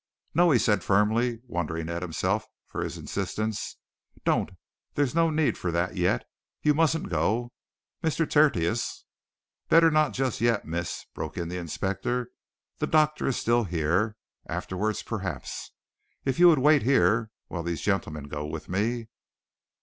[0.33, 3.77] "No!" he said firmly, wondering at himself for his insistence.
[4.25, 4.49] "Don't!
[4.95, 6.25] There's no need for that yet.
[6.63, 7.51] You mustn't go.
[8.01, 8.27] Mr.
[8.27, 9.05] Tertius"
[9.69, 12.31] "Better not just yet, miss," broke in the inspector.
[12.79, 14.15] "The doctor is still here.
[14.49, 15.69] Afterwards, perhaps.
[16.25, 19.07] If you would wait here while these gentlemen go with me."